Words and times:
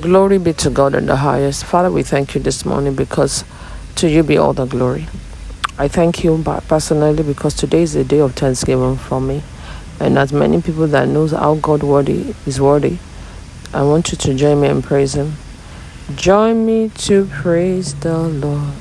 Glory 0.00 0.38
be 0.38 0.52
to 0.52 0.70
God 0.70 0.94
in 0.94 1.06
the 1.06 1.16
highest. 1.16 1.64
Father, 1.64 1.90
we 1.90 2.04
thank 2.04 2.36
you 2.36 2.40
this 2.40 2.64
morning 2.64 2.94
because 2.94 3.42
to 3.96 4.08
you 4.08 4.22
be 4.22 4.38
all 4.38 4.52
the 4.52 4.64
glory. 4.64 5.08
I 5.76 5.88
thank 5.88 6.22
you 6.22 6.40
personally 6.68 7.24
because 7.24 7.52
today 7.54 7.82
is 7.82 7.96
a 7.96 8.04
day 8.04 8.20
of 8.20 8.34
thanksgiving 8.34 8.96
for 8.96 9.20
me. 9.20 9.42
And 9.98 10.16
as 10.16 10.32
many 10.32 10.62
people 10.62 10.86
that 10.86 11.08
knows 11.08 11.32
how 11.32 11.56
God 11.56 11.82
worthy 11.82 12.32
is 12.46 12.60
worthy, 12.60 12.98
I 13.74 13.82
want 13.82 14.12
you 14.12 14.18
to 14.18 14.34
join 14.34 14.60
me 14.60 14.68
in 14.68 14.82
praise 14.82 15.14
Him. 15.14 15.32
Join 16.14 16.64
me 16.64 16.90
to 16.98 17.26
praise 17.26 17.94
the 17.96 18.18
Lord. 18.18 18.74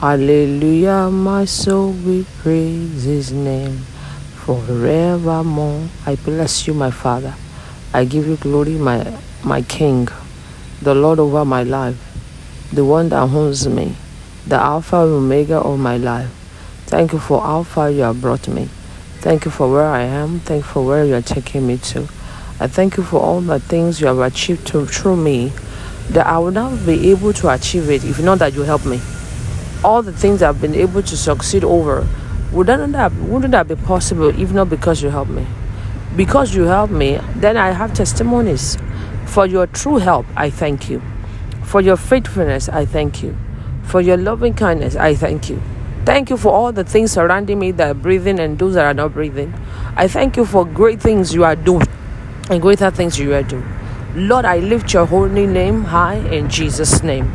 Hallelujah, 0.00 1.08
my 1.10 1.46
soul 1.46 1.92
we 1.92 2.26
praise 2.42 3.04
His 3.04 3.32
name 3.32 3.78
forevermore. 4.44 5.88
I 6.04 6.16
bless 6.16 6.66
you, 6.66 6.74
my 6.74 6.90
Father. 6.90 7.34
I 7.92 8.04
give 8.04 8.26
you 8.28 8.36
glory, 8.36 8.74
my 8.74 9.18
my 9.42 9.62
King, 9.62 10.06
the 10.80 10.94
Lord 10.94 11.18
over 11.18 11.44
my 11.44 11.64
life, 11.64 11.98
the 12.72 12.84
one 12.84 13.08
that 13.08 13.22
owns 13.22 13.66
me, 13.66 13.96
the 14.46 14.54
Alpha 14.54 15.02
and 15.02 15.12
Omega 15.12 15.56
of 15.56 15.80
my 15.80 15.96
life. 15.96 16.30
Thank 16.86 17.12
you 17.12 17.18
for 17.18 17.40
how 17.40 17.64
far 17.64 17.90
you 17.90 18.02
have 18.02 18.20
brought 18.20 18.46
me. 18.46 18.68
Thank 19.18 19.44
you 19.44 19.50
for 19.50 19.70
where 19.70 19.86
I 19.88 20.02
am. 20.02 20.38
Thank 20.40 20.64
you 20.64 20.70
for 20.70 20.86
where 20.86 21.04
you 21.04 21.14
are 21.16 21.22
taking 21.22 21.66
me 21.66 21.78
to. 21.78 22.02
I 22.60 22.68
thank 22.68 22.96
you 22.96 23.02
for 23.02 23.20
all 23.20 23.40
the 23.40 23.58
things 23.58 24.00
you 24.00 24.06
have 24.06 24.20
achieved 24.20 24.68
to, 24.68 24.86
through 24.86 25.16
me 25.16 25.52
that 26.10 26.26
I 26.26 26.38
would 26.38 26.54
not 26.54 26.86
be 26.86 27.10
able 27.10 27.32
to 27.32 27.48
achieve 27.48 27.90
it 27.90 28.04
if 28.04 28.20
not 28.22 28.38
that 28.38 28.54
you 28.54 28.62
help 28.62 28.86
me. 28.86 29.00
All 29.82 30.02
the 30.02 30.12
things 30.12 30.42
I've 30.42 30.60
been 30.60 30.74
able 30.76 31.02
to 31.02 31.16
succeed 31.16 31.64
over 31.64 32.06
wouldn't 32.52 32.92
that, 32.92 33.12
wouldn't 33.14 33.50
that 33.52 33.66
be 33.66 33.74
possible 33.74 34.28
if 34.28 34.52
not 34.52 34.70
because 34.70 35.02
you 35.02 35.10
help 35.10 35.28
me? 35.28 35.46
Because 36.16 36.54
you 36.54 36.64
help 36.64 36.90
me, 36.90 37.20
then 37.36 37.56
I 37.56 37.70
have 37.70 37.94
testimonies. 37.94 38.76
For 39.26 39.46
your 39.46 39.66
true 39.68 39.98
help, 39.98 40.26
I 40.36 40.50
thank 40.50 40.90
you. 40.90 41.00
For 41.62 41.80
your 41.80 41.96
faithfulness, 41.96 42.68
I 42.68 42.84
thank 42.84 43.22
you. 43.22 43.36
For 43.84 44.00
your 44.00 44.16
loving 44.16 44.54
kindness, 44.54 44.96
I 44.96 45.14
thank 45.14 45.48
you. 45.48 45.62
Thank 46.04 46.30
you 46.30 46.36
for 46.36 46.52
all 46.52 46.72
the 46.72 46.82
things 46.82 47.12
surrounding 47.12 47.58
me 47.58 47.70
that 47.72 47.90
are 47.90 47.94
breathing 47.94 48.40
and 48.40 48.58
those 48.58 48.74
that 48.74 48.86
are 48.86 48.94
not 48.94 49.14
breathing. 49.14 49.54
I 49.96 50.08
thank 50.08 50.36
you 50.36 50.44
for 50.44 50.64
great 50.64 51.00
things 51.00 51.32
you 51.32 51.44
are 51.44 51.54
doing 51.54 51.86
and 52.50 52.60
greater 52.60 52.90
things 52.90 53.18
you 53.18 53.32
are 53.34 53.44
doing. 53.44 53.66
Lord, 54.16 54.44
I 54.44 54.58
lift 54.58 54.92
your 54.92 55.06
holy 55.06 55.46
name 55.46 55.84
high 55.84 56.16
in 56.16 56.50
Jesus' 56.50 57.04
name. 57.04 57.30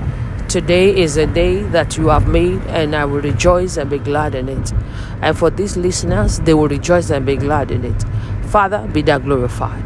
Today 0.49 0.95
is 0.95 1.15
a 1.15 1.25
day 1.25 1.63
that 1.63 1.97
you 1.97 2.09
have 2.09 2.27
made, 2.27 2.61
and 2.67 2.95
I 2.95 3.05
will 3.05 3.21
rejoice 3.21 3.77
and 3.77 3.89
be 3.89 3.97
glad 3.97 4.35
in 4.35 4.49
it. 4.49 4.73
And 5.21 5.37
for 5.37 5.49
these 5.49 5.77
listeners, 5.77 6.39
they 6.41 6.53
will 6.53 6.67
rejoice 6.67 7.09
and 7.09 7.25
be 7.25 7.35
glad 7.35 7.71
in 7.71 7.83
it. 7.85 8.03
Father, 8.47 8.87
be 8.93 9.01
thou 9.01 9.17
glorified. 9.17 9.83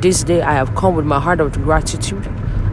This 0.00 0.22
day 0.22 0.40
I 0.42 0.52
have 0.54 0.74
come 0.74 0.94
with 0.96 1.04
my 1.04 1.20
heart 1.20 1.40
of 1.40 1.52
gratitude. 1.52 2.26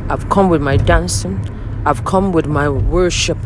I've 0.10 0.30
come 0.30 0.50
with 0.50 0.62
my 0.62 0.78
dancing. 0.78 1.40
I've 1.86 2.06
come 2.06 2.32
with 2.32 2.46
my 2.48 2.70
worship. 2.70 3.38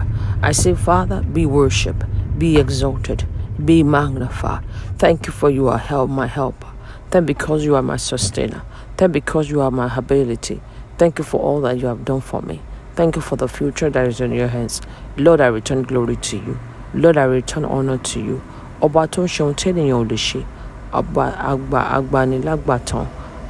I 0.42 0.52
say, 0.52 0.74
Father, 0.76 1.22
be 1.24 1.46
worship, 1.46 2.04
be 2.38 2.58
exalted, 2.58 3.26
be 3.64 3.84
magnified. 3.84 4.64
Thank 4.98 5.28
you 5.28 5.34
for 5.34 5.50
you 5.50 5.68
are 5.70 5.78
help, 5.78 6.10
my 6.10 6.28
helper. 6.28 6.68
Thank 7.10 7.26
because 7.26 7.66
you 7.66 7.76
are 7.76 7.82
my 7.82 7.98
sustainer. 7.98 8.62
Thank 8.98 9.14
because 9.14 9.50
you 9.50 9.62
are 9.62 9.72
my 9.72 9.94
ability. 9.98 10.62
Thank 10.98 11.18
you 11.18 11.24
for 11.24 11.42
all 11.42 11.62
that 11.62 11.80
you 11.80 11.88
have 11.88 12.06
done 12.06 12.22
for 12.22 12.42
me. 12.42 12.62
Thank 12.96 13.16
you 13.16 13.22
for 13.22 13.36
the 13.36 13.48
future 13.48 13.90
that 13.90 14.08
is 14.08 14.22
in 14.22 14.32
your 14.32 14.48
hands. 14.50 14.82
Lord, 15.18 15.42
I 15.42 15.48
return 15.48 15.84
glory 15.84 16.18
to 16.18 16.38
you. 16.38 16.60
Lord, 16.94 17.18
I 17.18 17.24
return 17.24 17.66
honor 17.66 17.98
to 17.98 18.20
you. 18.20 18.42
Ọba 18.82 19.08
tó 19.08 19.24
ń. 19.24 20.59
Àgbànilágbàtàn. 20.92 23.06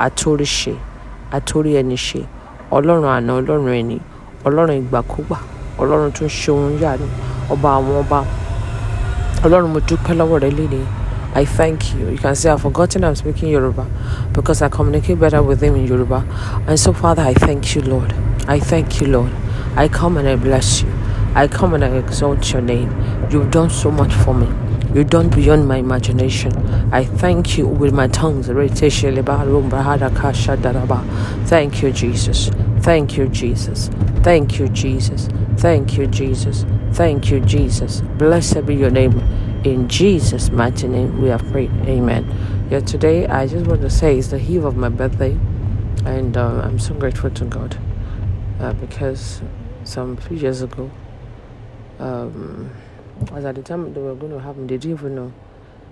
àtóríṣe 0.05 0.73
àtórí 1.37 1.71
ẹni 1.79 1.95
ṣe 2.07 2.21
ọlọ́run 2.75 3.09
àná 3.17 3.31
ọlọ́run 3.39 3.73
ẹni 3.79 3.97
ọlọ́run 4.47 4.77
ìgbàkúgbà 4.81 5.37
ọlọ́run 5.81 6.11
tó 6.15 6.23
ń 6.25 6.29
ṣe 6.39 6.49
ohun 6.55 6.73
yánu 6.83 7.05
ọba 7.53 7.67
àwọn 7.77 7.95
ọba 8.03 8.19
ọlọ́run 9.45 9.71
mo 9.73 9.79
dúpẹ́ 9.87 10.13
lọ́wọ́ 10.19 10.39
rẹ 10.43 10.51
léde 10.59 10.81
I 11.35 11.45
thank 11.45 11.93
you. 11.93 12.09
You 12.09 12.17
can 12.17 12.33
see 12.35 12.49
I've 12.49 12.59
forgotten 12.59 13.03
I'm 13.03 13.13
speaking 13.15 13.49
Yoruba 13.49 13.85
because 14.33 14.63
I 14.63 14.69
communicate 14.69 15.19
better 15.19 15.43
with 15.43 15.61
him 15.61 15.75
in 15.75 15.85
Yoruba. 15.85 16.25
And 16.65 16.79
so, 16.79 16.91
Father, 16.91 17.21
I 17.21 17.35
thank 17.35 17.75
you, 17.75 17.83
Lord. 17.83 18.11
I 18.47 18.59
thank 18.59 18.99
you, 18.99 19.05
Lord. 19.07 19.31
I 19.75 19.87
come 19.89 20.17
and 20.17 20.27
I 20.27 20.35
bless 20.37 20.81
you. 20.81 20.91
I 21.35 21.47
come 21.47 21.75
and 21.75 21.85
I 21.85 21.89
exalt 21.97 22.51
your 22.51 22.63
name. 22.63 22.89
You've 23.29 23.51
done 23.51 23.69
so 23.69 23.91
much 23.91 24.11
for 24.11 24.33
me. 24.33 24.47
You've 24.93 25.09
done 25.09 25.29
beyond 25.29 25.67
my 25.67 25.77
imagination. 25.77 26.51
I 26.91 27.05
thank 27.05 27.57
you 27.57 27.67
with 27.67 27.93
my 27.93 28.07
tongues. 28.07 28.47
Thank 31.49 31.81
you, 31.81 31.91
Jesus. 31.91 32.49
Thank 32.79 33.17
you, 33.17 33.27
Jesus. 33.27 33.89
Thank 34.23 34.59
you, 34.59 34.67
Jesus. 34.69 35.29
Thank 35.57 35.97
you, 35.97 36.07
Jesus. 36.07 36.65
Thank 36.93 37.29
you, 37.29 37.39
Jesus. 37.41 38.01
Blessed 38.01 38.65
be 38.65 38.75
your 38.75 38.89
name. 38.89 39.19
In 39.63 39.87
Jesus' 39.87 40.49
mighty 40.49 40.87
name, 40.87 41.21
we 41.21 41.29
have 41.29 41.43
prayed. 41.51 41.71
Amen. 41.85 42.67
Yeah, 42.71 42.79
today 42.79 43.27
I 43.27 43.45
just 43.45 43.67
want 43.67 43.81
to 43.81 43.89
say 43.89 44.17
it's 44.17 44.29
the 44.29 44.39
eve 44.39 44.63
of 44.63 44.77
my 44.77 44.89
birthday, 44.89 45.37
and 46.05 46.37
uh, 46.37 46.61
I'm 46.63 46.79
so 46.79 46.93
grateful 46.93 47.29
to 47.31 47.45
God 47.45 47.77
uh, 48.59 48.73
because 48.73 49.41
some 49.83 50.17
few 50.17 50.37
years 50.37 50.61
ago, 50.61 50.89
um, 51.99 52.71
as 53.33 53.45
at 53.45 53.55
the 53.55 53.61
time 53.61 53.93
they 53.93 54.01
were 54.01 54.15
going 54.15 54.31
to 54.31 54.53
me, 54.53 54.67
they 54.67 54.77
didn't 54.77 54.91
even 54.91 55.15
know 55.15 55.33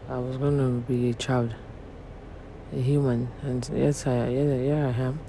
I 0.09 0.17
was 0.17 0.37
going 0.37 0.57
to 0.57 0.87
be 0.87 1.09
a 1.09 1.13
child, 1.13 1.53
a 2.73 2.81
human. 2.81 3.29
And 3.41 3.69
yes, 3.73 4.07
I, 4.07 4.29
yeah, 4.29 4.55
yeah, 4.55 4.87
I 4.87 5.01
am. 5.01 5.19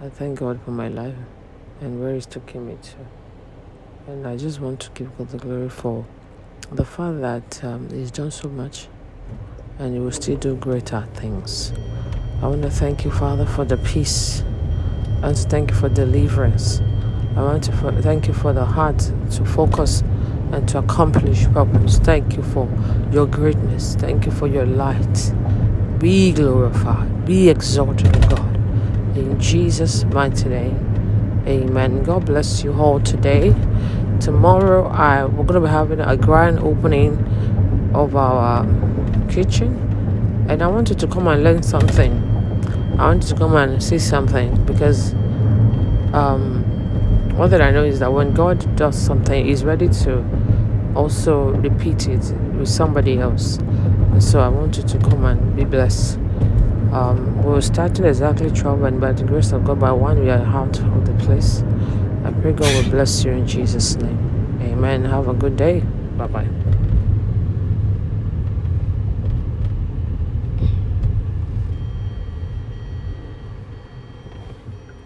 I 0.00 0.08
thank 0.08 0.38
God 0.38 0.60
for 0.64 0.70
my 0.70 0.88
life 0.88 1.16
and 1.80 2.00
where 2.00 2.14
He's 2.14 2.26
taking 2.26 2.68
me 2.68 2.78
to. 2.80 4.10
And 4.12 4.26
I 4.26 4.36
just 4.36 4.60
want 4.60 4.80
to 4.80 4.90
give 4.90 5.16
God 5.18 5.28
the 5.28 5.38
glory 5.38 5.68
for 5.68 6.06
the 6.70 6.84
fact 6.84 7.20
that 7.20 7.64
um, 7.64 7.90
He's 7.90 8.10
done 8.10 8.30
so 8.30 8.48
much 8.48 8.88
and 9.78 9.94
He 9.94 10.00
will 10.00 10.12
still 10.12 10.36
do 10.36 10.54
greater 10.56 11.06
things. 11.14 11.72
I 12.40 12.46
want 12.46 12.62
to 12.62 12.70
thank 12.70 13.04
you, 13.04 13.10
Father, 13.10 13.44
for 13.44 13.64
the 13.64 13.76
peace. 13.78 14.42
I 15.18 15.26
want 15.26 15.36
to 15.38 15.48
thank 15.48 15.70
you 15.70 15.76
for 15.76 15.88
deliverance. 15.88 16.80
I 17.36 17.42
want 17.42 17.64
to 17.64 17.72
thank 18.02 18.28
you 18.28 18.34
for 18.34 18.52
the 18.52 18.64
heart 18.64 18.98
to 19.32 19.44
focus 19.44 20.02
and 20.52 20.68
to 20.68 20.78
accomplish 20.78 21.46
purpose. 21.48 21.98
Thank 21.98 22.36
you 22.36 22.42
for 22.42 22.68
your 23.12 23.26
greatness. 23.26 23.94
Thank 23.96 24.26
you 24.26 24.32
for 24.32 24.46
your 24.46 24.66
light. 24.66 25.32
Be 25.98 26.32
glorified. 26.32 27.26
Be 27.26 27.48
exalted, 27.48 28.12
God. 28.28 28.56
In 29.16 29.38
Jesus' 29.40 30.04
mighty 30.04 30.48
name. 30.48 31.42
Amen. 31.46 32.02
God 32.02 32.26
bless 32.26 32.62
you 32.62 32.72
all 32.74 33.00
today. 33.00 33.54
Tomorrow, 34.20 34.88
I 34.88 35.24
we're 35.24 35.44
gonna 35.44 35.60
be 35.60 35.68
having 35.68 36.00
a 36.00 36.16
grand 36.16 36.58
opening 36.60 37.16
of 37.94 38.16
our 38.16 38.64
kitchen, 39.28 40.46
and 40.48 40.62
I 40.62 40.66
wanted 40.66 40.98
to 40.98 41.06
come 41.06 41.26
and 41.28 41.42
learn 41.42 41.62
something. 41.62 42.12
I 42.98 43.06
wanted 43.06 43.28
to 43.28 43.36
come 43.36 43.54
and 43.56 43.82
see 43.82 43.98
something 43.98 44.64
because 44.64 45.14
um, 46.12 46.64
that 47.38 47.62
I 47.62 47.70
know 47.70 47.84
is 47.84 48.00
that 48.00 48.12
when 48.12 48.34
God 48.34 48.76
does 48.76 48.96
something, 48.98 49.46
He's 49.46 49.64
ready 49.64 49.88
to 49.88 50.24
also 50.98 51.52
repeat 51.52 52.08
it 52.08 52.34
with 52.58 52.68
somebody 52.68 53.18
else. 53.18 53.58
So 54.18 54.40
I 54.40 54.48
want 54.48 54.76
you 54.76 54.82
to 54.82 54.98
come 54.98 55.24
and 55.24 55.54
be 55.54 55.64
blessed. 55.64 56.16
Um, 56.92 57.42
we're 57.42 57.60
starting 57.60 58.04
exactly 58.04 58.50
12, 58.50 58.82
and 58.82 59.00
by 59.00 59.12
the 59.12 59.22
grace 59.24 59.52
of 59.52 59.64
God, 59.64 59.78
by 59.78 59.92
one, 59.92 60.20
we 60.20 60.30
are 60.30 60.44
out 60.44 60.80
of 60.80 61.06
the 61.06 61.14
place. 61.24 61.62
I 62.24 62.32
pray 62.32 62.52
God 62.52 62.74
will 62.74 62.90
bless 62.90 63.24
you 63.24 63.30
in 63.30 63.46
Jesus' 63.46 63.94
name. 63.96 64.58
Amen. 64.62 65.04
Have 65.04 65.28
a 65.28 65.34
good 65.34 65.56
day. 65.56 65.80
Bye 66.16 66.26
bye. 66.26 66.77